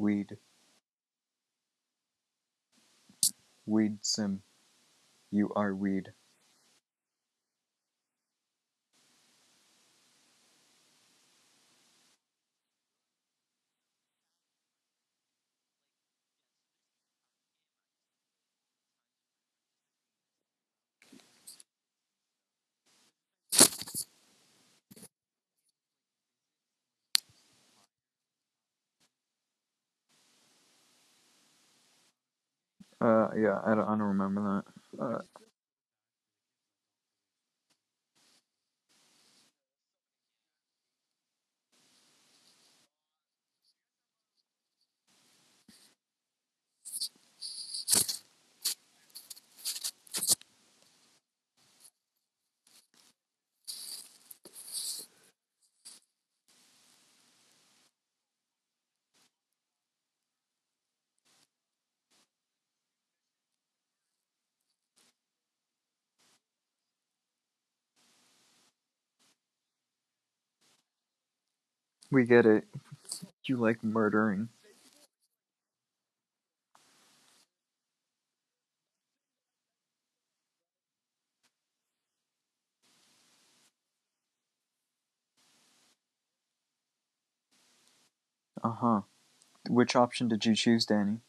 Weed. 0.00 0.38
Weed 3.66 3.98
Sim. 4.02 4.42
You 5.30 5.52
are 5.56 5.74
weed. 5.74 6.12
Uh, 33.00 33.28
yeah, 33.36 33.60
I 33.64 33.74
don't, 33.74 33.84
I 33.86 33.90
don't 33.90 34.00
remember 34.00 34.64
that. 34.98 35.04
Uh, 35.04 35.18
we 72.10 72.24
get 72.24 72.46
it. 72.46 72.64
You 73.44 73.56
like 73.58 73.82
murdering. 73.84 74.48
Uh 88.64 88.70
huh. 88.72 89.00
Which 89.68 89.96
option 89.96 90.28
did 90.28 90.46
you 90.46 90.54
choose, 90.54 90.86
Danny? 90.86 91.20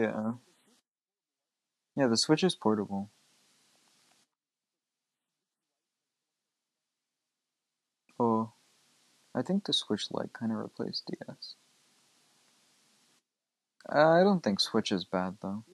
Yeah. 0.00 0.12
Uh, 0.16 0.32
yeah, 1.94 2.06
the 2.06 2.16
Switch 2.16 2.42
is 2.42 2.54
portable. 2.54 3.10
Oh, 8.18 8.52
I 9.34 9.42
think 9.42 9.64
the 9.64 9.74
Switch 9.74 10.06
Lite 10.10 10.32
kind 10.32 10.52
of 10.52 10.58
replaced 10.58 11.10
DS. 11.10 11.54
I 13.90 14.22
don't 14.22 14.42
think 14.42 14.60
Switch 14.60 14.90
is 14.90 15.04
bad 15.04 15.36
though. 15.42 15.64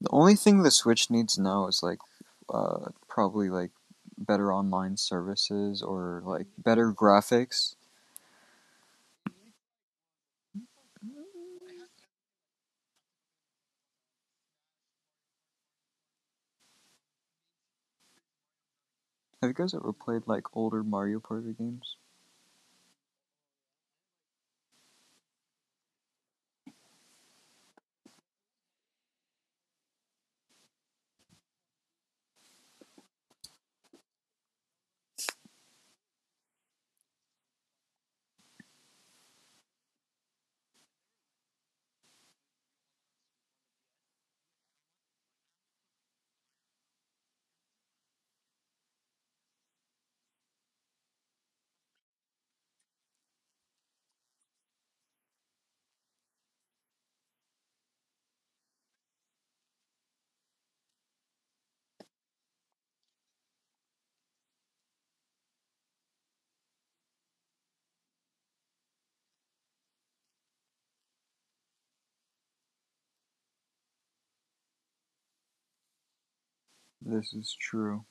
The 0.00 0.10
only 0.10 0.34
thing 0.34 0.62
the 0.62 0.70
Switch 0.72 1.08
needs 1.10 1.38
now 1.38 1.66
is 1.68 1.82
like, 1.84 2.00
uh, 2.48 2.90
probably 3.08 3.48
like 3.50 3.70
better 4.16 4.52
online 4.52 4.96
services 4.96 5.82
or 5.82 6.22
like 6.24 6.46
better 6.58 6.92
graphics. 6.92 7.74
Have 19.42 19.48
you 19.48 19.54
guys 19.54 19.74
ever 19.74 19.92
played 19.92 20.28
like 20.28 20.44
older 20.56 20.84
Mario 20.84 21.18
Party 21.18 21.52
games? 21.52 21.96
This 77.02 77.32
is 77.34 77.56
true. 77.60 78.04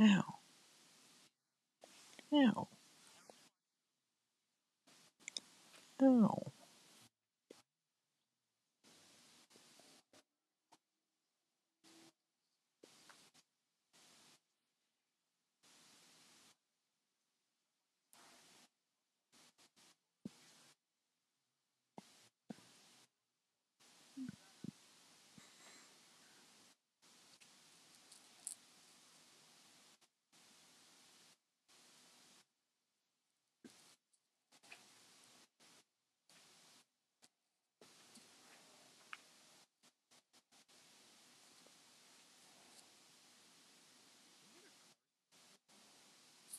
Ow. 0.00 0.24
Ow. 2.32 2.68
Ow. 6.02 6.53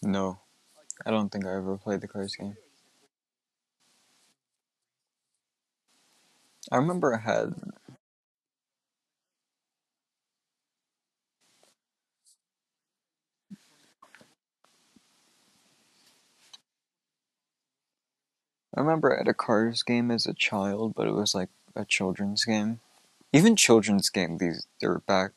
No. 0.05 0.37
I 1.03 1.09
don't 1.09 1.31
think 1.31 1.45
I 1.47 1.55
ever 1.55 1.77
played 1.77 2.01
the 2.01 2.07
cards 2.07 2.35
game. 2.35 2.55
I 6.71 6.77
remember 6.77 7.15
I 7.15 7.19
had. 7.19 7.55
I 18.77 18.81
remember 18.81 19.13
I 19.13 19.17
had 19.17 19.27
a 19.27 19.33
cards 19.33 19.81
game 19.81 20.11
as 20.11 20.27
a 20.27 20.33
child, 20.33 20.93
but 20.95 21.07
it 21.07 21.13
was 21.13 21.33
like 21.33 21.49
a 21.75 21.83
children's 21.83 22.45
game. 22.45 22.79
Even 23.33 23.55
children's 23.55 24.09
game 24.09 24.37
these 24.37 24.67
they're 24.79 24.99
back 24.99 25.31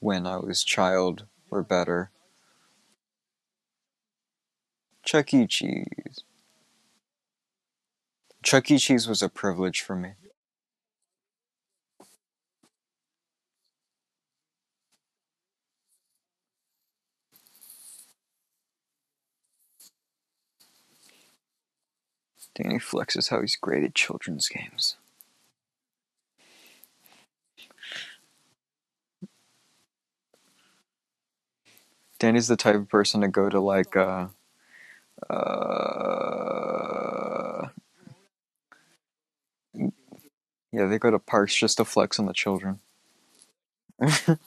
when 0.00 0.26
I 0.26 0.36
was 0.36 0.62
child 0.62 1.24
were 1.48 1.62
better. 1.62 2.10
Chuck 5.06 5.32
E. 5.34 5.46
Cheese. 5.46 6.24
Chuck 8.42 8.68
E. 8.72 8.76
Cheese 8.76 9.06
was 9.06 9.22
a 9.22 9.28
privilege 9.28 9.80
for 9.80 9.94
me. 9.94 10.14
Danny 22.56 22.80
flexes 22.80 23.30
how 23.30 23.40
he's 23.42 23.54
great 23.54 23.84
at 23.84 23.94
children's 23.94 24.48
games. 24.48 24.96
Danny's 32.18 32.48
the 32.48 32.56
type 32.56 32.74
of 32.74 32.88
person 32.88 33.20
to 33.20 33.28
go 33.28 33.48
to 33.48 33.60
like 33.60 33.94
uh 33.94 34.28
uh 35.30 35.36
yeah, 40.72 40.86
they 40.86 40.98
go 40.98 41.10
to 41.10 41.18
parks 41.18 41.54
just 41.56 41.78
to 41.78 41.84
flex 41.86 42.18
on 42.20 42.26
the 42.26 42.34
children. 42.34 42.80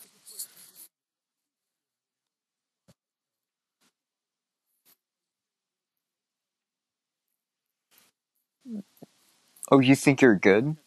oh, 9.72 9.80
you 9.80 9.96
think 9.96 10.22
you're 10.22 10.36
good? 10.36 10.78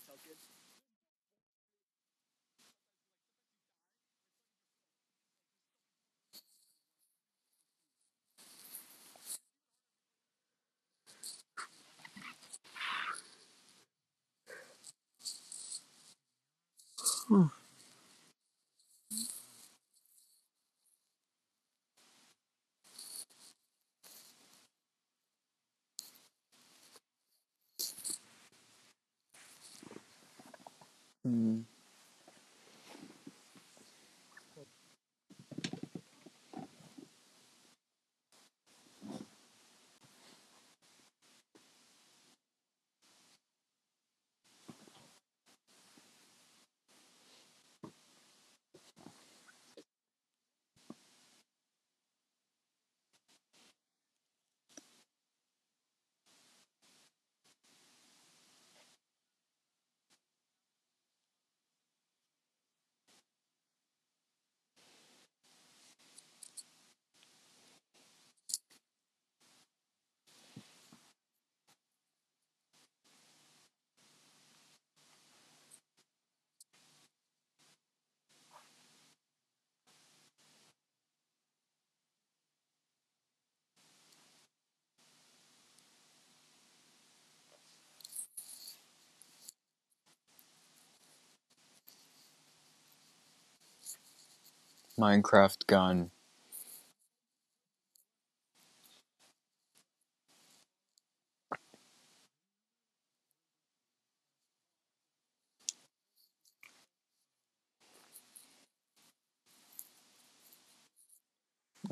Minecraft 95.02 95.66
gun. 95.66 96.12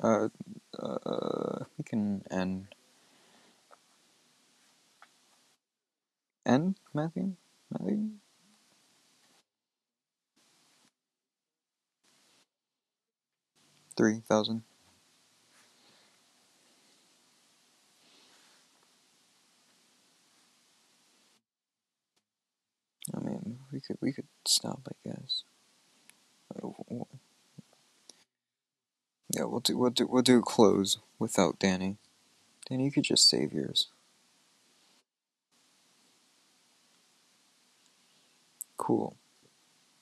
Uh, 0.03 0.29
uh, 0.79 1.65
we 1.79 1.85
can 1.85 2.23
end. 2.31 2.69
End, 6.47 6.77
Matthew? 6.95 7.35
Matthew? 7.73 8.20
Three 14.01 14.20
thousand. 14.26 14.62
I 23.14 23.20
mean, 23.20 23.59
we 23.70 23.80
could 23.80 23.98
we 24.01 24.12
could 24.14 24.26
stop, 24.46 24.80
I 24.88 25.11
guess. 25.11 25.44
Yeah, 29.36 29.44
we'll 29.44 29.61
do 29.61 29.76
we'll 29.76 29.90
do 29.90 30.07
we'll 30.07 30.22
do 30.22 30.40
close 30.40 30.98
without 31.18 31.59
Danny. 31.59 31.98
Danny, 32.70 32.84
you 32.86 32.92
could 32.92 33.05
just 33.05 33.28
save 33.28 33.53
yours. 33.53 33.88
Cool. 38.78 39.16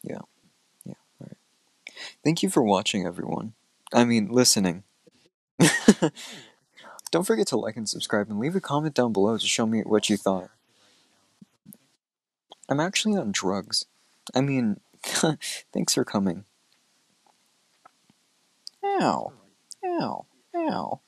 Yeah. 0.05 0.21
Yeah. 0.87 0.95
All 1.21 1.29
right. 1.29 1.37
Thank 2.25 2.45
you 2.45 2.51
for 2.51 2.63
watching, 2.63 3.07
everyone. 3.07 3.55
I 3.93 4.05
mean, 4.05 4.29
listening. 4.29 4.85
Don't 7.11 7.27
forget 7.27 7.47
to 7.49 7.57
like 7.57 7.77
and 7.77 7.89
subscribe 7.89 8.29
and 8.29 8.39
leave 8.39 8.55
a 8.55 8.61
comment 8.61 8.95
down 8.95 9.13
below 9.13 9.39
to 9.39 9.47
show 9.47 9.67
me 9.67 9.81
what 9.81 10.11
you 10.11 10.17
thought. 10.17 10.51
I'm 12.69 12.81
actually 12.81 13.17
on 13.17 13.33
drugs. 13.33 13.87
I 14.35 14.43
mean, 14.43 14.81
thanks 15.03 15.95
for 15.95 16.05
coming. 16.05 16.45
Ow. 18.85 19.33
Ow. 19.85 20.27
Ow. 20.55 21.01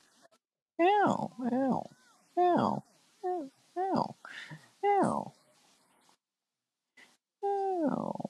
Ow. 0.81 1.31
Ow. 1.51 1.89
Ow. 2.37 2.83
Ow. 3.27 3.51
Ow. 3.77 4.15
Ow. 4.83 5.33
Ow. 7.43 8.29